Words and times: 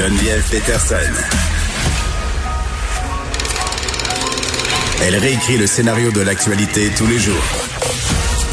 Geneviève 0.00 0.42
Peterson. 0.50 0.96
Elle 5.02 5.16
réécrit 5.16 5.58
le 5.58 5.66
scénario 5.66 6.10
de 6.10 6.22
l'actualité 6.22 6.88
tous 6.96 7.06
les 7.06 7.18
jours. 7.18 7.34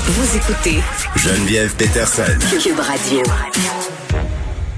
Vous 0.07 0.35
écoutez 0.35 0.81
Geneviève 1.15 1.73
Peterson. 1.77 2.23
Cube 2.61 2.77
Radio. 2.77 3.23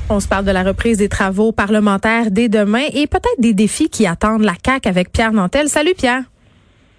On 0.10 0.20
se 0.20 0.28
parle 0.28 0.46
de 0.46 0.52
la 0.52 0.62
reprise 0.62 1.00
des 1.00 1.10
travaux 1.10 1.52
parlementaires 1.52 2.30
dès 2.30 2.50
demain 2.50 2.86
et 2.94 3.08
peut-être 3.08 3.40
des 3.40 3.56
défis 3.56 3.90
qui 3.90 4.06
attendent 4.06 4.44
la 4.44 4.54
CAQ 4.64 4.88
avec 4.88 5.12
Pierre 5.12 5.34
Nantel. 5.34 5.70
Salut 5.70 5.96
Pierre. 5.98 6.22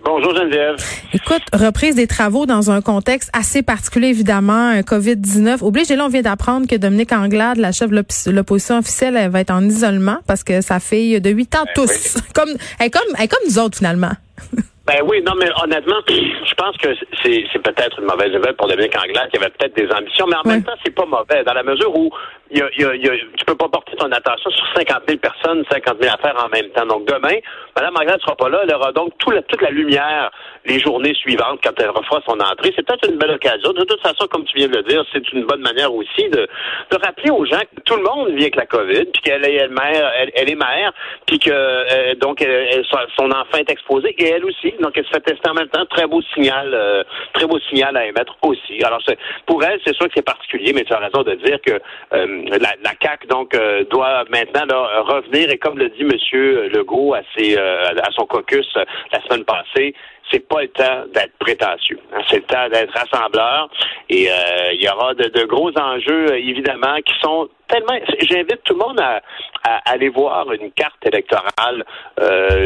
Bonjour 0.02 0.34
Geneviève. 0.34 0.76
Écoute, 1.12 1.42
reprise 1.52 1.94
des 1.94 2.06
travaux 2.06 2.46
dans 2.46 2.70
un 2.70 2.80
contexte 2.80 3.30
assez 3.34 3.62
particulier, 3.62 4.08
évidemment, 4.08 4.68
un 4.68 4.80
COVID-19. 4.80 5.62
Obligé, 5.62 5.94
là, 5.94 6.06
on 6.06 6.08
vient 6.08 6.22
d'apprendre 6.22 6.66
que 6.66 6.76
Dominique 6.76 7.12
Anglade, 7.12 7.58
la 7.58 7.72
chef 7.72 7.90
de 7.90 8.30
l'opposition 8.30 8.78
officielle, 8.78 9.16
elle 9.16 9.30
va 9.30 9.40
être 9.40 9.50
en 9.50 9.62
isolement 9.62 10.18
parce 10.26 10.42
que 10.42 10.62
sa 10.62 10.80
fille 10.80 11.20
de 11.20 11.30
8 11.30 11.54
ans 11.54 11.64
Ben 11.66 11.72
tous. 11.74 12.16
Comme, 12.34 12.48
elle, 12.78 12.86
est 12.86 12.90
comme, 12.90 13.02
elle 13.18 13.24
est 13.24 13.28
comme 13.28 13.46
nous 13.46 13.58
autres, 13.58 13.76
finalement. 13.78 14.12
Ben 14.86 15.02
oui, 15.06 15.22
non, 15.24 15.34
mais 15.38 15.46
honnêtement, 15.62 16.00
je 16.08 16.54
pense 16.54 16.76
que 16.78 16.88
c'est 17.22 17.62
peut-être 17.62 18.00
une 18.00 18.06
mauvaise 18.06 18.32
nouvelle 18.32 18.56
pour 18.56 18.66
Dominique 18.66 18.96
Anglade 18.96 19.30
qui 19.30 19.36
avait 19.36 19.50
peut-être 19.50 19.76
des 19.76 19.88
ambitions, 19.94 20.26
mais 20.26 20.34
en 20.34 20.48
même 20.48 20.64
temps, 20.64 20.72
c'est 20.84 20.92
pas 20.92 21.06
mauvais, 21.06 21.44
dans 21.44 21.52
la 21.52 21.62
mesure 21.62 21.96
où 21.96 22.10
y 22.58 22.62
a, 22.62 22.68
y 22.78 22.84
a- 22.84 22.94
y 22.96 23.08
a- 23.08 23.16
tu 23.36 23.44
peux 23.46 23.54
pas 23.56 23.68
porter 23.68 23.96
ton 23.96 24.10
attention 24.12 24.50
sur 24.50 24.66
50 24.74 25.02
000 25.08 25.18
personnes, 25.18 25.64
50 25.70 26.02
000 26.02 26.14
affaires 26.14 26.36
en 26.44 26.48
même 26.48 26.68
temps. 26.70 26.86
Donc 26.86 27.06
demain, 27.06 27.36
Mme 27.76 27.96
Anglade 27.96 28.20
sera 28.20 28.36
pas 28.36 28.48
là, 28.48 28.60
elle 28.64 28.74
aura 28.74 28.92
donc 28.92 29.12
tout 29.18 29.30
la- 29.30 29.42
toute 29.42 29.62
la 29.62 29.70
lumière 29.70 30.30
les 30.66 30.78
journées 30.78 31.14
suivantes 31.14 31.60
quand 31.64 31.72
elle 31.80 31.88
refera 31.90 32.20
son 32.26 32.38
entrée. 32.38 32.72
C'est 32.76 32.84
peut-être 32.86 33.08
une 33.08 33.16
belle 33.18 33.30
occasion. 33.30 33.72
De 33.72 33.84
toute 33.84 34.00
façon, 34.02 34.26
comme 34.26 34.44
tu 34.44 34.56
viens 34.56 34.68
de 34.68 34.76
le 34.76 34.82
dire, 34.82 35.02
c'est 35.12 35.32
une 35.32 35.44
bonne 35.46 35.62
manière 35.62 35.92
aussi 35.94 36.28
de, 36.28 36.46
de 36.90 36.96
rappeler 37.02 37.30
aux 37.30 37.44
gens 37.46 37.60
que 37.60 37.80
tout 37.84 37.96
le 37.96 38.02
monde 38.02 38.28
vit 38.30 38.42
avec 38.42 38.56
la 38.56 38.66
COVID, 38.66 39.04
puis 39.06 39.22
qu'elle 39.22 39.44
est 39.46 39.54
elle 39.54 39.70
mère, 39.70 40.12
elle, 40.34 40.50
est 40.50 40.54
mère, 40.54 40.92
puis 41.26 41.38
que 41.38 41.50
euh, 41.50 42.14
donc 42.16 42.42
elle- 42.42 42.68
elle- 42.72 42.84
son 43.16 43.30
enfant 43.30 43.58
est 43.58 43.70
exposé 43.70 44.14
et 44.18 44.28
elle 44.30 44.44
aussi. 44.44 44.72
Donc 44.80 44.92
elle 44.96 45.04
se 45.04 45.10
fait 45.10 45.20
tester 45.20 45.48
en 45.48 45.54
même 45.54 45.68
temps. 45.68 45.84
Très 45.86 46.06
beau 46.06 46.20
signal, 46.34 46.70
euh, 46.74 47.04
très 47.32 47.46
beau 47.46 47.58
signal 47.70 47.96
à 47.96 48.06
émettre 48.06 48.36
aussi. 48.42 48.82
Alors 48.84 49.00
pour 49.46 49.62
elle, 49.64 49.80
c'est 49.86 49.94
sûr 49.94 50.06
que 50.06 50.12
c'est 50.14 50.24
particulier, 50.24 50.72
mais 50.74 50.84
tu 50.84 50.92
as 50.92 50.98
raison 50.98 51.22
de 51.22 51.34
dire 51.36 51.58
que 51.64 51.80
euh, 52.12 52.39
la, 52.48 52.74
la 52.82 52.94
CAC 52.98 53.26
donc 53.26 53.54
euh, 53.54 53.84
doit 53.90 54.24
maintenant 54.30 54.66
là, 54.66 55.00
revenir 55.02 55.50
et 55.50 55.58
comme 55.58 55.78
le 55.78 55.88
dit 55.90 56.04
Monsieur 56.04 56.68
Legault 56.68 57.14
à 57.14 57.20
ses 57.36 57.56
euh, 57.56 57.88
à 58.02 58.10
son 58.12 58.26
caucus 58.26 58.66
euh, 58.76 58.84
la 59.12 59.20
semaine 59.22 59.44
passée, 59.44 59.94
c'est 60.30 60.46
pas 60.48 60.62
le 60.62 60.68
temps 60.68 61.04
d'être 61.14 61.36
prétentieux. 61.38 61.98
hein. 62.12 62.20
C'est 62.28 62.36
le 62.36 62.42
temps 62.42 62.68
d'être 62.68 62.92
rassembleur. 62.96 63.68
Et 64.08 64.30
euh, 64.30 64.72
il 64.72 64.82
y 64.82 64.88
aura 64.88 65.14
de, 65.14 65.24
de 65.24 65.44
gros 65.44 65.70
enjeux, 65.76 66.30
euh, 66.32 66.36
évidemment, 66.38 66.96
qui 67.04 67.12
sont 67.20 67.48
tellement. 67.68 67.98
J'invite 68.28 68.62
tout 68.64 68.74
le 68.74 68.78
monde 68.86 69.00
à, 69.00 69.20
à 69.64 69.90
aller 69.92 70.08
voir 70.08 70.50
une 70.52 70.70
carte 70.72 71.04
électorale 71.06 71.84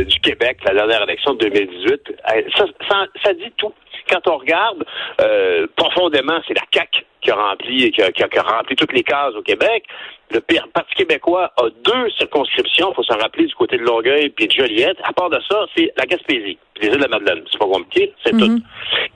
du 0.06 0.20
Québec, 0.20 0.58
la 0.64 0.74
dernière 0.74 1.02
élection 1.02 1.34
de 1.34 1.48
2018. 1.48 1.92
Euh, 2.10 2.42
Ça, 2.56 2.64
ça, 2.88 3.06
ça 3.22 3.32
dit 3.34 3.52
tout. 3.56 3.72
Quand 4.10 4.26
on 4.28 4.38
regarde 4.38 4.84
euh, 5.20 5.66
profondément, 5.76 6.40
c'est 6.46 6.54
la 6.54 6.66
CAC 6.70 7.04
qui 7.20 7.30
a 7.30 7.34
rempli 7.36 7.90
qui 7.90 8.02
a, 8.02 8.12
qui 8.12 8.22
a- 8.22 8.28
qui 8.28 8.38
a 8.38 8.42
rempli 8.42 8.76
toutes 8.76 8.92
les 8.92 9.02
cases 9.02 9.34
au 9.34 9.42
Québec. 9.42 9.84
Le 10.30 10.40
Parti 10.40 10.94
québécois 10.94 11.52
a 11.56 11.62
deux 11.84 12.10
circonscriptions, 12.18 12.90
il 12.90 12.94
faut 12.94 13.02
s'en 13.04 13.16
rappeler, 13.18 13.46
du 13.46 13.54
côté 13.54 13.76
de 13.78 13.82
Longueuil 13.82 14.30
puis 14.30 14.46
de 14.46 14.52
Joliette. 14.52 14.98
À 15.04 15.12
part 15.12 15.30
de 15.30 15.38
ça, 15.48 15.66
c'est 15.76 15.92
la 15.96 16.04
Gaspésie, 16.06 16.58
puis 16.74 16.82
les 16.82 16.88
îles 16.88 16.96
de 16.96 17.02
la 17.02 17.08
Madeleine. 17.08 17.44
C'est 17.50 17.58
pas 17.58 17.66
compliqué, 17.66 18.12
c'est 18.24 18.32
tout. 18.32 18.58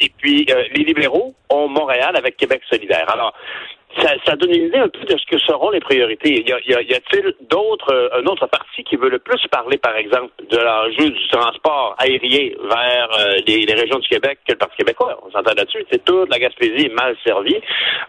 Et 0.00 0.10
puis, 0.16 0.46
euh, 0.50 0.64
les 0.74 0.84
libéraux 0.84 1.34
ont 1.50 1.66
Montréal 1.68 2.14
avec 2.16 2.36
Québec 2.36 2.62
solidaire. 2.70 3.06
Alors, 3.12 3.34
ça, 4.00 4.14
ça 4.24 4.36
donne 4.36 4.54
une 4.54 4.66
idée 4.66 4.78
un 4.78 4.88
peu 4.88 5.04
de 5.04 5.16
ce 5.16 5.26
que 5.26 5.38
seront 5.38 5.70
les 5.70 5.80
priorités. 5.80 6.42
Y, 6.46 6.52
a, 6.52 6.58
y, 6.66 6.74
a, 6.74 6.82
y 6.82 6.94
a-t-il 6.94 7.34
d'autres, 7.48 7.92
euh, 7.92 8.20
un 8.20 8.26
autre 8.26 8.46
parti 8.46 8.84
qui 8.84 8.96
veut 8.96 9.08
le 9.08 9.18
plus 9.18 9.40
parler, 9.50 9.78
par 9.78 9.96
exemple, 9.96 10.30
de 10.50 10.56
l'enjeu 10.56 11.10
du 11.10 11.28
transport 11.28 11.94
aérien 11.98 12.50
vers 12.70 13.08
euh, 13.18 13.38
les, 13.46 13.60
les 13.60 13.74
régions 13.74 13.98
du 13.98 14.08
Québec 14.08 14.38
que 14.46 14.52
le 14.52 14.58
Parti 14.58 14.76
québécois? 14.76 15.18
On 15.26 15.30
s'entend 15.30 15.54
là-dessus. 15.56 15.84
C'est 15.90 16.04
toute 16.04 16.30
la 16.30 16.38
Gaspésie 16.38 16.86
est 16.86 16.94
mal 16.94 17.16
servie. 17.24 17.60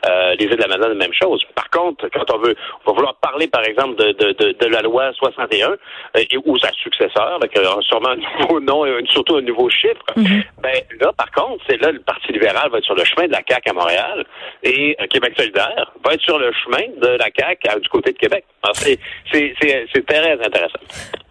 Euh, 0.05 0.35
les 0.39 0.45
îles 0.45 0.55
de 0.55 0.61
la 0.61 0.67
Madeleine, 0.67 0.97
même 0.97 1.13
chose. 1.13 1.43
Par 1.55 1.69
contre, 1.69 2.07
quand 2.09 2.33
on 2.33 2.37
veut, 2.37 2.55
on 2.85 2.91
va 2.91 2.95
vouloir 2.95 3.15
parler, 3.15 3.47
par 3.47 3.63
exemple, 3.63 3.95
de, 3.95 4.11
de, 4.13 4.31
de, 4.33 4.51
de 4.59 4.65
la 4.67 4.81
loi 4.81 5.11
61 5.13 5.71
euh, 5.71 5.75
et, 6.15 6.37
ou 6.45 6.57
sa 6.57 6.71
successeur, 6.73 7.39
avec 7.41 7.57
sûrement 7.81 8.09
un 8.09 8.15
nouveau 8.41 8.59
nom 8.59 8.85
et 8.85 9.03
surtout 9.09 9.37
un 9.37 9.41
nouveau 9.41 9.69
chiffre, 9.69 10.03
ben 10.15 10.73
là, 10.99 11.11
par 11.17 11.31
contre, 11.31 11.63
c'est 11.67 11.81
là 11.81 11.91
le 11.91 11.99
Parti 11.99 12.31
libéral 12.31 12.69
va 12.69 12.77
être 12.77 12.85
sur 12.85 12.95
le 12.95 13.03
chemin 13.03 13.27
de 13.27 13.31
la 13.31 13.41
CAQ 13.47 13.69
à 13.69 13.73
Montréal 13.73 14.25
et 14.63 14.95
euh, 14.99 15.07
Québec 15.07 15.33
solidaire 15.37 15.78
va 16.03 16.13
être 16.13 16.21
sur 16.21 16.37
le 16.37 16.51
chemin 16.63 16.83
de 17.01 17.17
la 17.17 17.25
CAQ 17.35 17.67
à- 17.69 17.79
du 17.79 17.89
côté 17.89 18.11
de 18.11 18.17
Québec. 18.17 18.45
C'est, 18.75 18.99
très 20.05 20.33
intéressant. 20.33 20.79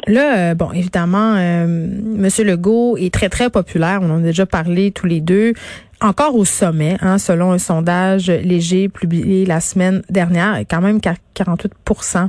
Là, 0.07 0.51
euh, 0.51 0.55
bon, 0.55 0.73
évidemment, 0.73 1.35
euh, 1.37 1.67
Monsieur 1.67 2.45
Legault 2.45 2.97
est 2.97 3.13
très, 3.13 3.29
très 3.29 3.51
populaire. 3.51 4.01
On 4.03 4.11
en 4.11 4.19
a 4.19 4.23
déjà 4.23 4.47
parlé 4.47 4.91
tous 4.93 5.07
les 5.07 5.21
deux. 5.21 5.53
Encore 6.01 6.37
au 6.37 6.45
sommet, 6.45 6.97
hein, 7.01 7.19
selon 7.19 7.51
un 7.51 7.59
sondage 7.59 8.29
léger 8.29 8.89
publié 8.89 9.45
la 9.45 9.61
semaine 9.61 10.03
dernière, 10.09 10.61
quand 10.71 10.81
même 10.81 11.01
48% 11.01 12.29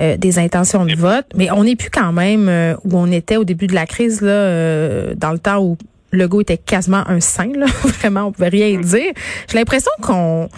euh, 0.00 0.16
des 0.16 0.38
intentions 0.38 0.86
de 0.86 0.94
vote. 0.94 1.26
Mais 1.34 1.50
on 1.50 1.64
n'est 1.64 1.76
plus 1.76 1.90
quand 1.90 2.12
même 2.12 2.48
euh, 2.48 2.74
où 2.84 2.96
on 2.96 3.12
était 3.12 3.36
au 3.36 3.44
début 3.44 3.66
de 3.66 3.74
la 3.74 3.84
crise, 3.84 4.22
là, 4.22 4.30
euh, 4.30 5.14
dans 5.14 5.30
le 5.30 5.38
temps 5.38 5.62
où 5.62 5.76
Legault 6.10 6.40
était 6.40 6.56
quasiment 6.56 7.06
un 7.06 7.20
saint, 7.20 7.52
là. 7.54 7.66
Vraiment, 7.84 8.22
on 8.22 8.32
pouvait 8.32 8.48
rien 8.48 8.80
dire. 8.80 9.12
J'ai 9.46 9.58
l'impression 9.58 9.92
qu'on, 10.00 10.48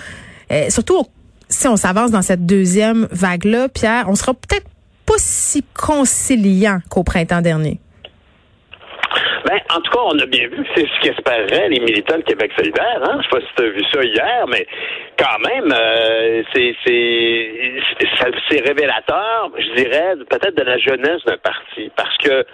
euh, 0.53 0.71
surtout 0.71 1.07
si 1.49 1.69
on 1.69 1.77
s'avance 1.77 2.11
dans 2.11 2.23
cette 2.23 2.47
deuxième 2.47 3.07
vague-là, 3.11 3.69
Pierre, 3.69 4.07
on 4.09 4.15
sera 4.15 4.33
peut-être 4.33 4.67
pas 5.07 5.19
si 5.19 5.65
conciliant 5.75 6.79
qu'au 6.91 7.05
printemps 7.05 7.43
dernier. 7.43 7.79
Ben, 9.45 9.59
en 9.75 9.81
tout 9.81 9.91
cas, 9.91 9.99
on 10.07 10.19
a 10.19 10.27
bien 10.27 10.47
vu 10.49 10.65
c'est 10.75 10.87
ce 10.87 11.01
qu'espéraient 11.03 11.69
les 11.69 11.81
militants 11.81 12.17
de 12.17 12.23
Québec 12.23 12.53
solidaire. 12.57 13.01
Hein? 13.03 13.19
Je 13.19 13.23
sais 13.25 13.41
pas 13.41 13.41
si 13.41 13.55
tu 13.57 13.63
as 13.63 13.71
vu 13.71 13.83
ça 13.93 14.05
hier, 14.05 14.47
mais 14.49 14.67
quand 15.19 15.39
même, 15.41 15.73
euh, 15.73 16.43
c'est, 16.55 16.75
c'est, 16.87 17.81
c'est, 18.49 18.61
révélateur, 18.61 19.51
je 19.59 19.83
dirais, 19.83 20.15
peut-être 20.31 20.57
de 20.57 20.63
la 20.63 20.79
jeunesse 20.79 21.25
d'un 21.27 21.39
parti. 21.39 21.91
Parce 21.97 22.17
que 22.19 22.47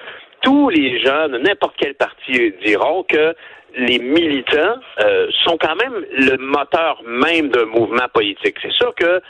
tous 0.43 0.71
les 0.71 0.99
de 1.01 1.39
n'importe 1.39 1.75
quel 1.79 1.95
parti 1.95 2.53
diront 2.65 3.03
que 3.03 3.35
les 3.79 3.99
militants 4.01 4.81
euh, 5.01 5.29
sont 5.45 5.57
quand 5.57 5.77
même 5.77 6.05
le 6.11 6.37
moteur 6.39 7.01
même 7.07 7.49
d'un 7.49 7.67
mouvement 7.67 8.09
politique. 8.13 8.57
C'est 8.61 8.73
sûr 8.73 8.93
que 8.95 9.21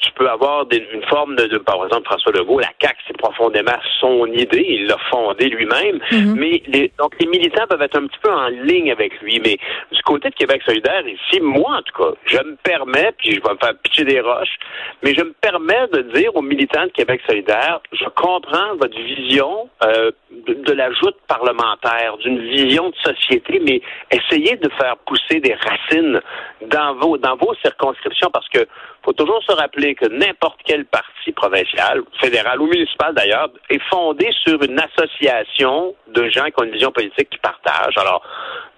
tu 0.00 0.10
peux 0.12 0.28
avoir 0.28 0.66
des- 0.66 0.86
une 0.92 1.04
forme 1.04 1.36
de, 1.36 1.44
de- 1.46 1.58
par 1.58 1.84
exemple, 1.84 2.04
François 2.06 2.32
Legault, 2.32 2.58
la 2.60 2.68
CAQ, 2.80 2.96
c'est 3.06 3.16
profondément 3.16 3.76
son 4.00 4.26
idée, 4.26 4.64
il 4.68 4.86
l'a 4.86 4.96
fondée 5.10 5.48
lui-même, 5.48 6.00
mais 6.36 6.62
les, 6.66 6.90
donc 6.98 7.14
les 7.20 7.26
militants 7.26 7.66
peuvent 7.68 7.82
être 7.82 7.96
un 7.98 8.06
petit 8.06 8.18
peu 8.22 8.32
en 8.32 8.48
ligne 8.48 8.90
avec 8.90 9.20
lui, 9.20 9.40
mais 9.44 9.56
du 9.92 10.02
côté 10.02 10.30
de 10.30 10.34
Québec 10.34 10.62
solidaire, 10.64 11.02
ici, 11.06 11.40
moi 11.40 11.76
en 11.78 11.82
tout 11.82 12.02
cas, 12.02 12.12
je 12.26 12.38
me 12.38 12.56
permets, 12.62 13.12
puis 13.18 13.32
je 13.32 13.40
vais 13.42 13.52
me 13.52 13.58
faire 13.58 13.74
pitcher 13.82 14.04
des 14.04 14.20
roches, 14.20 14.56
mais 15.02 15.14
je 15.14 15.22
me 15.22 15.32
permets 15.40 15.86
de 15.92 16.02
dire 16.14 16.34
aux 16.34 16.42
militants 16.42 16.84
de 16.86 16.90
Québec 16.92 17.20
solidaire, 17.28 17.80
je 17.92 18.04
comprends 18.16 18.74
votre 18.76 18.96
vision 18.98 19.68
euh, 19.84 20.10
de, 20.46 20.54
de 20.54 20.72
la 20.72 20.90
joute 20.92 21.16
parlementaire, 21.28 22.16
d'une 22.18 22.38
vision 22.48 22.90
de 22.90 22.96
société, 22.96 23.60
mais 23.64 23.80
essayez 24.10 24.56
de 24.56 24.68
faire 24.78 24.96
pousser 25.06 25.40
des 25.40 25.54
racines 25.54 26.20
dans 26.62 26.94
vos, 26.96 27.16
dans 27.18 27.36
vos 27.36 27.54
circonscriptions, 27.62 28.30
parce 28.32 28.48
que 28.48 28.66
faut 29.04 29.12
toujours 29.14 29.42
se 29.44 29.52
rappeler 29.52 29.89
que 29.94 30.06
n'importe 30.06 30.60
quel 30.64 30.84
parti 30.84 31.32
provincial, 31.32 32.02
fédéral 32.20 32.60
ou 32.60 32.66
municipal 32.66 33.14
d'ailleurs, 33.14 33.48
est 33.68 33.82
fondé 33.90 34.28
sur 34.44 34.62
une 34.62 34.78
association 34.80 35.94
de 36.08 36.28
gens 36.28 36.46
qui 36.46 36.54
ont 36.58 36.64
une 36.64 36.72
vision 36.72 36.92
politique 36.92 37.30
qui 37.30 37.38
partagent. 37.38 37.96
Alors, 37.98 38.22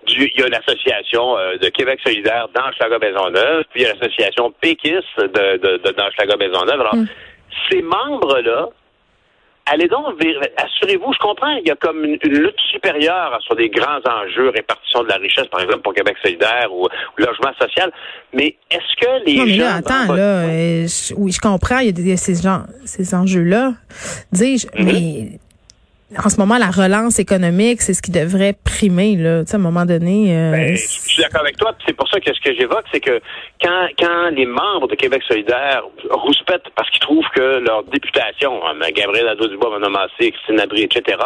du- 0.06 0.30
il 0.34 0.40
y 0.40 0.44
a 0.44 0.48
l'association 0.48 1.38
euh, 1.38 1.56
de 1.58 1.68
Québec 1.68 2.00
solidaire 2.04 2.48
dans 2.54 2.70
Maisonneuve, 2.98 3.64
puis 3.72 3.82
il 3.82 3.82
y 3.82 3.86
a 3.86 3.94
l'association 3.94 4.52
péquiste 4.60 5.16
de, 5.18 5.56
de, 5.58 5.76
de 5.78 5.90
dans 5.92 6.36
Maisonneuve. 6.38 6.80
Alors, 6.80 6.94
ces 7.70 7.82
membres-là, 7.82 8.68
allez 9.66 9.88
donc, 9.88 10.14
assurez-vous, 10.56 11.12
je 11.12 11.18
comprends, 11.18 11.52
il 11.56 11.66
y 11.68 11.70
a 11.70 11.76
comme 11.76 12.04
une, 12.04 12.18
une 12.22 12.38
lutte 12.38 12.58
supérieure 12.70 13.38
sur 13.42 13.54
des 13.56 13.68
grands 13.68 14.00
enjeux, 14.08 14.48
répartition 14.50 15.02
de 15.04 15.08
la 15.08 15.16
richesse, 15.16 15.46
par 15.46 15.60
exemple, 15.60 15.82
pour 15.82 15.94
Québec 15.94 16.16
solidaire 16.22 16.68
ou, 16.72 16.84
ou 16.84 16.88
logement 17.18 17.52
social, 17.60 17.90
mais 18.32 18.56
est-ce 18.70 18.96
que 19.00 19.24
les 19.26 19.36
Non, 19.36 19.44
mais 19.44 19.54
gens... 19.54 19.64
là, 19.64 19.74
attends, 19.76 20.06
votre- 20.06 20.16
là, 20.18 20.40
euh, 20.42 20.86
je- 20.86 21.14
oui, 21.16 21.32
je 21.32 21.40
comprends, 21.40 21.78
il 21.78 21.86
y 21.86 21.88
a 21.88 21.92
des, 21.92 22.16
ces, 22.16 22.42
gens, 22.42 22.62
ces 22.84 23.14
enjeux-là, 23.14 23.72
dis-je, 24.32 24.66
Mhm. 24.78 24.84
mais 24.84 25.38
en 26.18 26.28
ce 26.28 26.38
moment, 26.38 26.58
la 26.58 26.70
relance 26.70 27.18
économique, 27.18 27.80
c'est 27.80 27.94
ce 27.94 28.02
qui 28.02 28.10
devrait 28.10 28.54
primer, 28.64 29.16
là. 29.16 29.40
à 29.40 29.56
un 29.56 29.58
moment 29.58 29.84
donné. 29.84 30.36
Euh, 30.36 30.50
ben, 30.52 30.76
je 30.76 30.86
suis 30.86 31.22
d'accord 31.22 31.40
avec 31.40 31.56
toi. 31.56 31.74
C'est 31.86 31.94
pour 31.94 32.08
ça 32.08 32.20
que 32.20 32.32
ce 32.32 32.40
que 32.40 32.54
j'évoque, 32.54 32.84
c'est 32.92 33.00
que 33.00 33.20
quand, 33.62 33.88
quand 33.98 34.30
les 34.30 34.46
membres 34.46 34.88
de 34.88 34.94
Québec 34.94 35.22
solidaire 35.26 35.82
rouspètent 36.10 36.68
parce 36.76 36.90
qu'ils 36.90 37.00
trouvent 37.00 37.28
que 37.34 37.60
leur 37.60 37.84
députation, 37.84 38.60
hein, 38.66 38.74
Gabriel 38.94 39.26
Nadeau-Dubois, 39.26 39.78
Massé, 39.88 40.32
Christine 40.32 40.60
Abri, 40.60 40.82
etc., 40.82 41.18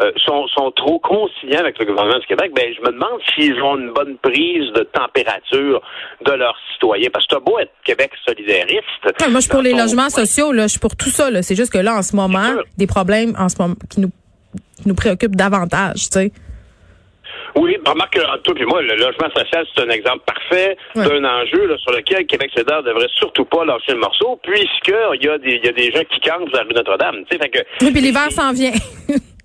euh, 0.00 0.12
sont, 0.24 0.46
sont 0.48 0.70
trop 0.72 0.98
conciliants 0.98 1.60
avec 1.60 1.78
le 1.78 1.86
gouvernement 1.86 2.18
du 2.18 2.26
Québec, 2.26 2.52
ben, 2.54 2.72
je 2.74 2.80
me 2.82 2.92
demande 2.92 3.20
s'ils 3.34 3.60
ont 3.62 3.78
une 3.78 3.92
bonne 3.92 4.16
prise 4.18 4.72
de 4.74 4.82
température 4.82 5.82
de 6.24 6.32
leurs 6.32 6.56
citoyens. 6.72 7.08
Parce 7.12 7.26
que 7.26 7.34
t'as 7.34 7.40
beau 7.40 7.58
être 7.58 7.72
Québec 7.84 8.10
solidariste. 8.26 8.84
moi, 9.30 9.36
je 9.36 9.40
suis 9.40 9.50
pour 9.50 9.62
les 9.62 9.74
logements 9.74 10.10
sociaux, 10.10 10.52
là. 10.52 10.64
Je 10.64 10.72
suis 10.72 10.80
pour 10.80 10.96
tout 10.96 11.10
ça, 11.10 11.30
là. 11.30 11.42
C'est 11.42 11.56
juste 11.56 11.72
que 11.72 11.78
là, 11.78 11.96
en 11.96 12.02
ce 12.02 12.14
moment, 12.14 12.54
des 12.76 12.86
problèmes 12.86 13.34
en 13.38 13.48
ce 13.48 13.56
moment 13.58 13.74
qui 13.88 14.00
nous 14.00 14.10
nous 14.84 14.94
préoccupe 14.94 15.34
davantage, 15.34 16.10
tu 16.10 16.18
sais. 16.18 16.32
Oui, 17.54 17.76
remarque 17.86 18.18
entre 18.18 18.42
toi 18.42 18.54
et 18.58 18.64
moi, 18.66 18.82
le 18.82 18.96
logement 18.96 19.30
social, 19.34 19.66
c'est 19.74 19.82
un 19.82 19.88
exemple 19.88 20.24
parfait 20.26 20.76
d'un 20.94 21.24
enjeu 21.24 21.74
sur 21.78 21.92
lequel 21.92 22.26
Québec 22.26 22.50
solidaire 22.52 22.82
devrait 22.82 23.08
surtout 23.14 23.46
pas 23.46 23.64
lâcher 23.64 23.92
le 23.92 23.98
morceau, 23.98 24.38
puisqu'il 24.42 25.24
y, 25.24 25.28
a 25.28 25.38
des, 25.38 25.60
y 25.64 25.68
a 25.68 25.72
des 25.72 25.90
gens 25.90 26.02
qui 26.10 26.20
campent 26.20 26.48
sur 26.48 26.58
la 26.58 26.64
rue 26.64 26.74
Notre-Dame. 26.74 27.24
Oui, 27.80 27.90
puis 27.92 28.00
l'hiver 28.00 28.30
s'en 28.30 28.52
vient. 28.52 28.72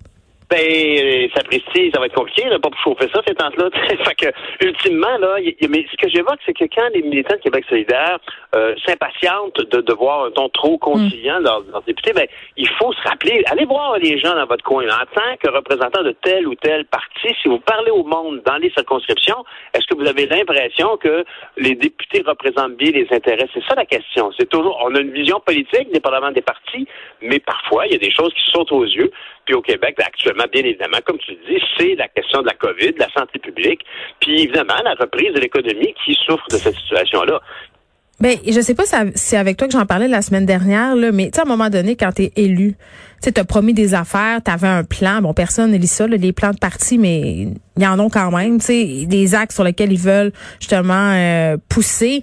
Ben, 0.52 1.30
ça 1.34 1.42
précise, 1.44 1.94
ça 1.94 1.98
va 1.98 2.06
être 2.06 2.14
compliqué, 2.14 2.46
là, 2.46 2.58
pas 2.58 2.68
pour 2.68 2.78
chauffer 2.80 3.08
ça, 3.14 3.22
ces 3.26 3.34
tentes-là. 3.34 3.70
fait 4.04 4.14
que, 4.14 4.66
ultimement, 4.66 5.16
là, 5.16 5.36
mais 5.40 5.86
ce 5.90 5.96
que 5.96 6.10
j'évoque, 6.10 6.40
c'est 6.44 6.52
que 6.52 6.66
quand 6.66 6.88
les 6.92 7.00
militants 7.00 7.36
de 7.36 7.40
Québec 7.40 7.64
solidaire 7.70 8.18
euh, 8.54 8.74
s'impatientent 8.84 9.56
de, 9.56 9.80
de 9.80 9.92
voir 9.94 10.26
un 10.26 10.30
ton 10.30 10.50
trop 10.50 10.76
conciliant 10.76 11.40
mm. 11.40 11.44
dans 11.44 11.60
leurs 11.72 11.82
députés, 11.84 12.12
ben, 12.12 12.26
il 12.58 12.68
faut 12.68 12.92
se 12.92 13.00
rappeler, 13.08 13.42
allez 13.46 13.64
voir 13.64 13.96
les 13.96 14.18
gens 14.18 14.34
dans 14.34 14.44
votre 14.44 14.62
coin. 14.62 14.84
En 14.88 15.06
tant 15.14 15.36
que 15.42 15.50
représentant 15.50 16.02
de 16.02 16.14
tel 16.22 16.46
ou 16.46 16.54
tel 16.56 16.84
parti, 16.84 17.34
si 17.40 17.48
vous 17.48 17.60
parlez 17.60 17.90
au 17.90 18.04
monde 18.04 18.42
dans 18.44 18.58
les 18.58 18.70
circonscriptions, 18.72 19.46
est-ce 19.72 19.86
que 19.86 19.94
vous 19.94 20.06
avez 20.06 20.26
l'impression 20.26 20.98
que 20.98 21.24
les 21.56 21.76
députés 21.76 22.22
représentent 22.26 22.76
bien 22.76 22.90
les 22.90 23.06
intérêts? 23.10 23.48
C'est 23.54 23.64
ça 23.66 23.74
la 23.74 23.86
question. 23.86 24.30
C'est 24.38 24.50
toujours, 24.50 24.78
on 24.84 24.94
a 24.94 25.00
une 25.00 25.12
vision 25.12 25.40
politique, 25.40 25.90
dépendamment 25.94 26.30
des 26.30 26.42
partis, 26.42 26.86
mais 27.22 27.38
parfois, 27.38 27.86
il 27.86 27.92
y 27.92 27.96
a 27.96 27.98
des 27.98 28.12
choses 28.12 28.34
qui 28.34 28.50
sautent 28.50 28.72
aux 28.72 28.84
yeux. 28.84 29.10
Puis 29.44 29.54
au 29.54 29.62
Québec, 29.62 29.94
ben, 29.98 30.04
actuellement, 30.06 30.44
bien 30.52 30.62
évidemment, 30.64 30.98
comme 31.04 31.18
tu 31.18 31.32
dis, 31.48 31.60
c'est 31.76 31.94
la 31.96 32.08
question 32.08 32.42
de 32.42 32.46
la 32.46 32.54
COVID, 32.54 32.92
de 32.92 32.98
la 32.98 33.10
santé 33.10 33.38
publique, 33.38 33.80
puis 34.20 34.42
évidemment 34.42 34.74
la 34.84 34.94
reprise 34.94 35.32
de 35.34 35.40
l'économie 35.40 35.94
qui 36.04 36.14
souffre 36.26 36.46
de 36.50 36.56
cette 36.56 36.76
situation-là. 36.76 37.40
Ben, 38.20 38.38
je 38.46 38.60
sais 38.60 38.76
pas 38.76 38.84
si 38.84 38.94
c'est 39.16 39.36
avec 39.36 39.56
toi 39.56 39.66
que 39.66 39.72
j'en 39.72 39.84
parlais 39.84 40.06
la 40.06 40.22
semaine 40.22 40.46
dernière, 40.46 40.94
là, 40.94 41.10
mais 41.10 41.32
tu 41.32 41.40
à 41.40 41.42
un 41.42 41.46
moment 41.46 41.70
donné, 41.70 41.96
quand 41.96 42.12
tu 42.12 42.22
es 42.22 42.32
élu, 42.36 42.76
tu 43.20 43.32
as 43.34 43.44
promis 43.44 43.74
des 43.74 43.94
affaires, 43.94 44.40
tu 44.44 44.50
avais 44.50 44.68
un 44.68 44.84
plan. 44.84 45.20
Bon, 45.20 45.34
personne 45.34 45.72
ne 45.72 45.76
lit 45.76 45.88
ça, 45.88 46.06
les 46.06 46.32
plans 46.32 46.52
de 46.52 46.58
parti, 46.58 46.98
mais 46.98 47.48
il 47.76 47.82
y 47.82 47.86
en 47.86 47.98
a 47.98 48.08
quand 48.10 48.30
même, 48.30 48.58
tu 48.60 48.66
sais, 48.66 49.06
des 49.06 49.34
axes 49.34 49.56
sur 49.56 49.64
lesquels 49.64 49.92
ils 49.92 49.98
veulent 49.98 50.32
justement 50.60 51.12
euh, 51.14 51.56
pousser 51.68 52.22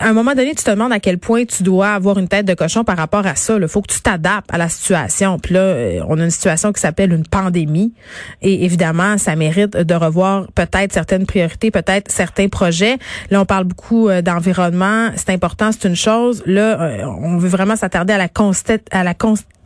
à 0.00 0.08
un 0.08 0.12
moment 0.14 0.34
donné, 0.34 0.54
tu 0.54 0.64
te 0.64 0.70
demandes 0.70 0.92
à 0.92 0.98
quel 0.98 1.18
point 1.18 1.44
tu 1.44 1.62
dois 1.62 1.90
avoir 1.90 2.18
une 2.18 2.26
tête 2.26 2.46
de 2.46 2.54
cochon 2.54 2.84
par 2.84 2.96
rapport 2.96 3.26
à 3.26 3.34
ça. 3.34 3.58
Il 3.60 3.68
faut 3.68 3.82
que 3.82 3.92
tu 3.92 4.00
t'adaptes 4.00 4.52
à 4.52 4.56
la 4.56 4.70
situation. 4.70 5.38
Puis 5.38 5.52
là, 5.52 5.60
euh, 5.60 6.00
on 6.08 6.18
a 6.18 6.24
une 6.24 6.30
situation 6.30 6.72
qui 6.72 6.80
s'appelle 6.80 7.12
une 7.12 7.26
pandémie. 7.26 7.92
Et 8.40 8.64
évidemment, 8.64 9.18
ça 9.18 9.36
mérite 9.36 9.76
de 9.76 9.94
revoir 9.94 10.46
peut-être 10.54 10.94
certaines 10.94 11.26
priorités, 11.26 11.70
peut-être 11.70 12.10
certains 12.10 12.48
projets. 12.48 12.96
Là, 13.30 13.42
on 13.42 13.44
parle 13.44 13.64
beaucoup 13.64 14.08
euh, 14.08 14.22
d'environnement. 14.22 15.10
C'est 15.16 15.30
important, 15.30 15.70
c'est 15.70 15.86
une 15.86 15.96
chose. 15.96 16.42
Là, 16.46 16.80
euh, 16.80 17.04
on 17.04 17.36
veut 17.36 17.50
vraiment 17.50 17.76
s'attarder 17.76 18.14
à 18.14 18.18
la 18.18 18.28
constat 18.28 18.78
à 18.90 19.04
la 19.04 19.14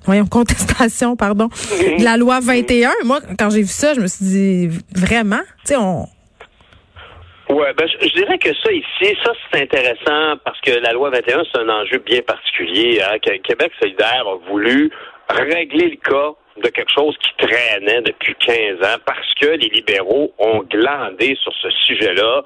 voyons, 0.05 0.27
contestation, 0.27 1.15
pardon, 1.17 1.49
de 1.99 2.03
la 2.03 2.17
loi 2.17 2.41
21. 2.41 2.91
Moi, 3.05 3.21
quand 3.39 3.51
j'ai 3.51 3.63
vu 3.63 3.69
ça, 3.69 3.95
je 3.95 4.01
me 4.01 4.07
suis 4.09 4.25
dit, 4.25 4.69
vraiment, 4.95 5.41
tu 5.65 5.69
sais, 5.69 5.77
on, 5.77 6.09
Ouais, 7.51 7.75
ben, 7.75 7.87
je, 7.87 8.09
dirais 8.09 8.39
que 8.39 8.55
ça 8.55 8.73
ici, 8.73 9.17
ça 9.23 9.33
c'est 9.53 9.63
intéressant 9.63 10.39
parce 10.45 10.59
que 10.63 10.71
la 10.71 10.93
loi 10.93 11.11
21, 11.11 11.43
c'est 11.53 11.61
un 11.61 11.69
enjeu 11.69 11.99
bien 11.99 12.23
particulier. 12.23 13.03
Hein, 13.03 13.19
Québec 13.19 13.71
solidaire 13.81 14.25
a 14.27 14.37
voulu 14.51 14.91
régler 15.29 15.91
le 15.91 15.97
cas 15.97 16.33
de 16.63 16.69
quelque 16.69 16.93
chose 16.95 17.17
qui 17.19 17.47
traînait 17.47 18.01
depuis 18.03 18.35
15 18.37 18.79
ans 18.83 18.99
parce 19.05 19.35
que 19.41 19.47
les 19.47 19.69
libéraux 19.69 20.33
ont 20.39 20.63
glandé 20.63 21.37
sur 21.43 21.53
ce 21.61 21.71
sujet-là 21.71 22.45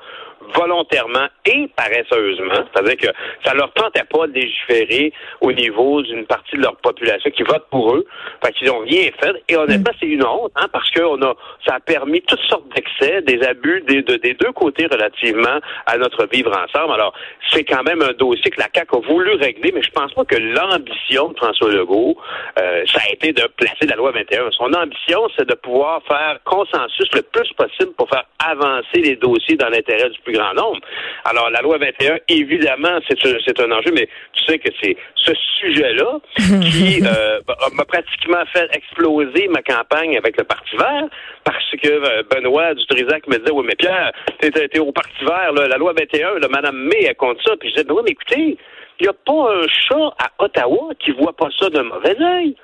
volontairement 0.54 1.26
et 1.46 1.68
paresseusement. 1.76 2.64
C'est-à-dire 2.72 2.96
que 2.96 3.16
ça 3.44 3.54
leur 3.54 3.72
tentait 3.72 4.04
pas 4.04 4.26
de 4.26 4.32
légiférer 4.32 5.12
au 5.40 5.52
niveau 5.52 6.02
d'une 6.02 6.26
partie 6.26 6.56
de 6.56 6.62
leur 6.62 6.76
population 6.76 7.30
qui 7.30 7.42
vote 7.42 7.66
pour 7.70 7.94
eux. 7.94 8.06
Fait 8.44 8.52
qu'ils 8.52 8.70
ont 8.70 8.80
rien 8.80 9.10
fait. 9.20 9.42
Et 9.48 9.56
honnêtement, 9.56 9.92
c'est 10.00 10.06
une 10.06 10.24
honte, 10.24 10.52
hein, 10.56 10.68
parce 10.72 10.90
que 10.90 11.02
on 11.02 11.20
a, 11.22 11.34
ça 11.66 11.76
a 11.76 11.80
permis 11.80 12.22
toutes 12.22 12.42
sortes 12.48 12.68
d'excès, 12.74 13.22
des 13.22 13.42
abus 13.42 13.82
des, 13.86 14.02
des 14.02 14.34
deux 14.34 14.52
côtés 14.52 14.86
relativement 14.86 15.58
à 15.86 15.98
notre 15.98 16.26
vivre 16.30 16.52
ensemble. 16.52 16.92
Alors, 16.94 17.12
c'est 17.50 17.64
quand 17.64 17.82
même 17.82 18.02
un 18.02 18.12
dossier 18.12 18.50
que 18.50 18.60
la 18.60 18.68
CAQ 18.74 18.96
a 18.96 19.00
voulu 19.00 19.34
régler, 19.34 19.72
mais 19.72 19.82
je 19.82 19.90
pense 19.90 20.12
pas 20.12 20.24
que 20.24 20.36
l'ambition 20.36 21.28
de 21.28 21.36
François 21.36 21.70
Legault, 21.70 22.16
euh, 22.58 22.84
ça 22.92 23.00
a 23.08 23.12
été 23.12 23.32
de 23.32 23.46
placer 23.56 23.86
la 23.86 23.96
loi 23.96 24.12
21. 24.12 24.50
Son 24.52 24.72
ambition, 24.72 25.28
c'est 25.36 25.48
de 25.48 25.54
pouvoir 25.54 26.02
faire 26.06 26.38
consensus 26.44 27.08
le 27.14 27.22
plus 27.22 27.52
possible 27.54 27.92
pour 27.96 28.08
faire 28.08 28.24
avancer 28.38 29.00
les 29.00 29.16
dossiers 29.16 29.56
dans 29.56 29.68
l'intérêt 29.68 30.10
du 30.10 30.18
plus 30.28 30.38
grand 30.38 30.54
nombre. 30.54 30.80
Alors, 31.24 31.50
la 31.50 31.60
loi 31.62 31.78
21, 31.78 32.18
évidemment, 32.28 32.98
c'est 33.08 33.60
un, 33.60 33.72
enjeu, 33.72 33.92
mais 33.94 34.08
tu 34.32 34.44
sais 34.44 34.58
que 34.58 34.68
c'est 34.82 34.96
ce 35.16 35.32
sujet-là 35.60 36.20
qui 36.62 37.02
euh, 37.04 37.40
m'a 37.74 37.84
pratiquement 37.84 38.44
fait 38.52 38.68
exploser 38.74 39.48
ma 39.48 39.62
campagne 39.62 40.16
avec 40.16 40.36
le 40.36 40.44
Parti 40.44 40.76
vert 40.76 41.08
parce 41.44 41.70
que 41.82 41.88
euh, 41.88 42.22
Benoît 42.30 42.74
Dutrisac 42.74 43.26
me 43.26 43.38
disait, 43.38 43.52
oui, 43.52 43.64
mais 43.66 43.76
Pierre, 43.76 44.12
t'es 44.40 44.78
au 44.78 44.92
Parti 44.92 45.24
vert, 45.24 45.52
la 45.52 45.76
loi 45.76 45.92
21, 45.98 46.38
là, 46.40 46.48
Mme 46.48 46.76
May, 46.76 47.04
elle 47.04 47.16
compte 47.16 47.38
ça. 47.44 47.54
Puis 47.58 47.70
je 47.70 47.74
disais, 47.74 47.84
ben 47.84 47.94
oui, 47.94 48.02
mais 48.04 48.12
écoutez, 48.12 48.58
il 49.00 49.02
n'y 49.02 49.08
a 49.08 49.12
pas 49.12 49.54
un 49.54 49.66
chat 49.68 50.14
à 50.18 50.44
Ottawa 50.44 50.90
qui 50.98 51.12
voit 51.12 51.34
pas 51.34 51.48
ça 51.58 51.70
d'un 51.70 51.84
mauvais 51.84 52.16
œil 52.20 52.54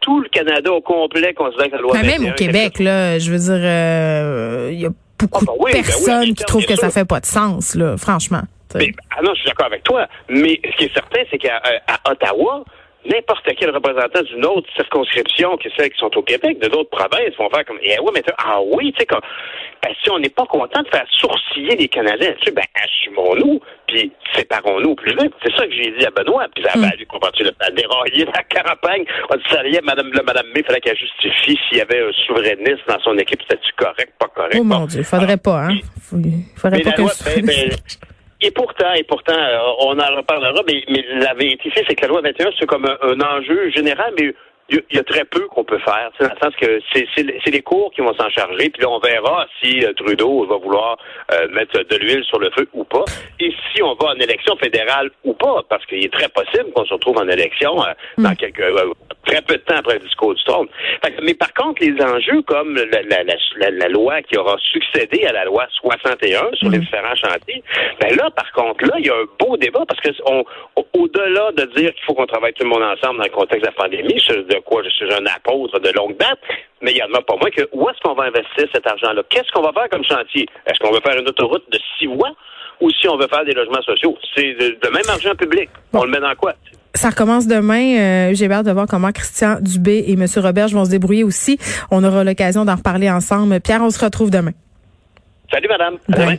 tout 0.00 0.20
le 0.20 0.28
Canada 0.28 0.72
au 0.72 0.80
complet 0.80 1.34
considère 1.34 1.66
que 1.66 1.76
la 1.76 1.80
loi 1.80 1.92
Mais 1.94 2.18
Même 2.18 2.30
au 2.30 2.34
Québec, 2.34 2.78
là, 2.78 3.18
je 3.18 3.30
veux 3.30 3.38
dire, 3.38 3.60
euh, 3.60 4.70
il 4.72 4.80
y 4.80 4.86
a 4.86 4.90
beaucoup 5.18 5.44
ah, 5.48 5.52
ben 5.58 5.68
de 5.68 5.72
ben 5.72 5.82
personnes 5.84 6.34
qui 6.34 6.44
trouvent 6.44 6.66
que 6.66 6.76
ça 6.76 6.90
fait 6.90 7.04
pas 7.04 7.20
de 7.20 7.26
sens, 7.26 7.74
là, 7.74 7.96
franchement. 7.96 8.42
ah 8.74 9.22
non, 9.22 9.32
je 9.34 9.40
suis 9.40 9.48
d'accord 9.48 9.66
avec 9.66 9.82
toi. 9.84 10.06
Mais 10.28 10.60
ce 10.64 10.76
qui 10.76 10.84
est 10.84 10.94
certain, 10.94 11.20
c'est 11.30 11.38
qu'à 11.38 11.60
Ottawa, 12.08 12.64
n'importe 13.12 13.48
quel 13.58 13.70
représentant 13.70 14.22
d'une 14.22 14.44
autre 14.44 14.68
circonscription 14.74 15.56
que 15.56 15.68
celles 15.76 15.90
qui 15.90 15.98
sont 15.98 16.16
au 16.16 16.22
Québec, 16.22 16.58
de 16.58 16.68
d'autres 16.68 16.90
provinces, 16.90 17.34
vont 17.38 17.50
faire 17.50 17.64
comme, 17.64 17.78
eh 17.82 17.98
ouais, 17.98 18.10
mais 18.14 18.22
ah 18.38 18.60
oui, 18.62 18.92
tu 18.92 19.00
sais, 19.00 19.06
comme, 19.06 19.20
ben, 19.82 19.92
si 20.02 20.10
on 20.10 20.18
n'est 20.18 20.30
pas 20.30 20.46
content 20.46 20.82
de 20.82 20.88
faire 20.88 21.06
sourciller 21.10 21.76
les 21.76 21.88
Canadiens 21.88 22.32
tu 22.38 22.46
sais, 22.46 22.50
ben, 22.52 22.64
assumons-nous, 22.74 23.60
puis 23.86 24.12
séparons-nous 24.34 24.94
plus 24.94 25.16
vite. 25.16 25.32
C'est 25.44 25.54
ça 25.54 25.66
que 25.66 25.72
j'ai 25.72 25.92
dit 25.98 26.04
à 26.04 26.10
Benoît, 26.10 26.46
puis 26.54 26.64
ça 26.64 26.72
a 26.74 26.78
valu 26.78 27.06
qu'on 27.06 27.18
continue 27.18 27.50
à 27.60 27.70
dérailler 27.70 28.24
la 28.24 28.42
campagne. 28.42 29.04
On 29.30 29.36
dit, 29.36 29.44
ça 29.50 29.66
y 29.66 29.76
est, 29.76 29.82
Madame, 29.82 30.10
le 30.12 30.22
Madame 30.22 30.46
May, 30.54 30.60
il 30.60 30.64
fallait 30.64 30.80
qu'elle 30.80 30.98
justifie 30.98 31.58
s'il 31.68 31.78
y 31.78 31.80
avait 31.80 32.00
un 32.00 32.12
souverainiste 32.26 32.82
dans 32.88 33.00
son 33.00 33.16
équipe, 33.18 33.40
c'était-tu 33.42 33.72
correct, 33.76 34.12
pas 34.18 34.28
correct? 34.28 34.56
Oh 34.58 34.64
mon 34.64 34.86
Dieu, 34.86 35.02
faudrait 35.02 35.36
pas, 35.36 35.66
hein? 35.66 35.76
Faudrait 36.56 36.80
pas 36.80 36.92
que... 36.92 37.00
Loi, 37.02 37.12
ben, 37.42 37.70
et 38.40 38.50
pourtant, 38.50 38.92
et 38.92 39.02
pourtant, 39.02 39.32
euh, 39.32 39.58
on 39.80 39.98
en 39.98 40.16
reparlera, 40.16 40.62
mais, 40.66 40.84
mais 40.88 41.04
la 41.20 41.34
vérité, 41.34 41.72
c'est 41.74 41.94
que 41.94 42.02
la 42.02 42.08
loi 42.08 42.20
21, 42.20 42.50
c'est 42.58 42.66
comme 42.66 42.84
un, 42.84 43.20
enjeu 43.20 43.70
général, 43.70 44.12
mais 44.18 44.34
il 44.68 44.82
y, 44.90 44.98
a 44.98 45.04
très 45.04 45.24
peu 45.24 45.46
qu'on 45.48 45.64
peut 45.64 45.78
faire. 45.78 46.10
Dans 46.18 46.26
le 46.26 46.38
sens 46.42 46.54
que 46.56 46.80
c'est 46.92 47.50
les 47.50 47.62
cours 47.62 47.92
qui 47.92 48.00
vont 48.00 48.14
s'en 48.14 48.28
charger, 48.30 48.70
puis 48.70 48.82
là, 48.82 48.90
on 48.90 48.98
verra 48.98 49.46
si 49.62 49.84
euh, 49.84 49.92
Trudeau 49.92 50.44
va 50.46 50.56
vouloir 50.56 50.98
euh, 51.32 51.48
mettre 51.52 51.78
de 51.82 51.96
l'huile 51.96 52.24
sur 52.24 52.38
le 52.38 52.50
feu 52.50 52.68
ou 52.72 52.84
pas, 52.84 53.04
et 53.38 53.54
si 53.72 53.82
on 53.82 53.94
va 53.94 54.08
en 54.08 54.14
élection 54.14 54.56
fédérale 54.56 55.10
ou 55.24 55.34
pas, 55.34 55.62
parce 55.68 55.84
qu'il 55.86 56.04
est 56.04 56.12
très 56.12 56.28
possible 56.28 56.72
qu'on 56.74 56.84
se 56.84 56.94
retrouve 56.94 57.18
en 57.18 57.28
élection 57.28 57.76
dans 58.18 58.30
mm. 58.30 58.36
quelques 58.36 58.62
très 59.26 59.42
peu 59.42 59.54
de 59.54 59.62
temps 59.62 59.76
après 59.76 59.94
le 59.94 60.00
discours 60.00 60.34
du 60.34 60.42
trône. 60.44 60.68
mais 61.22 61.34
par 61.34 61.52
contre, 61.54 61.82
les 61.82 62.00
enjeux 62.02 62.42
comme 62.42 62.76
la, 62.76 63.02
la, 63.02 63.24
la, 63.24 63.70
la, 63.70 63.88
loi 63.88 64.22
qui 64.22 64.38
aura 64.38 64.56
succédé 64.72 65.24
à 65.26 65.32
la 65.32 65.44
loi 65.44 65.66
61 65.70 66.54
sur 66.54 66.70
les 66.70 66.78
mm. 66.78 66.80
différents 66.80 67.14
chantiers, 67.16 67.62
ben 68.00 68.16
là, 68.16 68.30
par 68.30 68.50
contre, 68.52 68.84
là, 68.84 68.94
il 68.98 69.06
y 69.06 69.10
a 69.10 69.14
un 69.14 69.26
beau 69.38 69.56
débat 69.56 69.84
parce 69.86 70.00
que 70.00 70.10
on, 70.26 70.44
au-delà 70.94 71.52
de 71.52 71.64
dire 71.76 71.92
qu'il 71.94 72.04
faut 72.04 72.14
qu'on 72.14 72.26
travaille 72.26 72.52
tout 72.54 72.64
le 72.64 72.70
monde 72.70 72.82
ensemble 72.82 73.18
dans 73.18 73.24
le 73.24 73.30
contexte 73.30 73.62
de 73.62 73.66
la 73.66 73.72
pandémie, 73.72 74.20
de 74.56 74.60
quoi 74.64 74.82
je 74.82 74.90
suis 74.90 75.12
un 75.12 75.26
apôtre 75.26 75.78
de 75.80 75.90
longue 75.90 76.16
date, 76.16 76.38
mais 76.80 76.92
il 76.92 76.96
y 76.96 77.00
a 77.00 77.06
pas 77.06 77.36
moins 77.40 77.50
que 77.50 77.68
où 77.72 77.88
est-ce 77.88 78.00
qu'on 78.02 78.14
va 78.14 78.24
investir 78.24 78.66
cet 78.72 78.86
argent-là? 78.86 79.22
Qu'est-ce 79.28 79.50
qu'on 79.52 79.62
va 79.62 79.72
faire 79.72 79.88
comme 79.90 80.04
chantier? 80.04 80.46
Est-ce 80.66 80.78
qu'on 80.80 80.92
va 80.92 81.00
faire 81.00 81.18
une 81.20 81.28
autoroute 81.28 81.64
de 81.70 81.78
six 81.98 82.06
voies? 82.06 82.32
ou 82.80 82.90
si 82.90 83.08
on 83.08 83.16
veut 83.16 83.26
faire 83.28 83.44
des 83.44 83.52
logements 83.52 83.82
sociaux? 83.82 84.16
C'est 84.34 84.54
de, 84.54 84.88
même 84.90 85.02
argent 85.08 85.34
public. 85.34 85.68
On 85.92 86.04
le 86.04 86.10
met 86.10 86.20
dans 86.20 86.34
quoi? 86.34 86.54
Ça 86.94 87.10
recommence 87.10 87.46
demain. 87.46 87.98
Euh, 87.98 88.34
j'ai 88.34 88.50
hâte 88.50 88.66
de 88.66 88.72
voir 88.72 88.86
comment 88.86 89.12
Christian 89.12 89.56
Dubé 89.60 90.04
et 90.06 90.12
M. 90.12 90.26
Robert 90.36 90.68
vont 90.68 90.84
se 90.84 90.90
débrouiller 90.90 91.24
aussi. 91.24 91.58
On 91.90 92.02
aura 92.04 92.24
l'occasion 92.24 92.64
d'en 92.64 92.76
reparler 92.76 93.10
ensemble. 93.10 93.60
Pierre, 93.60 93.82
on 93.82 93.90
se 93.90 94.02
retrouve 94.02 94.30
demain. 94.30 94.52
Salut, 95.50 95.68
madame. 95.68 95.96
À 96.12 96.18
demain. 96.18 96.36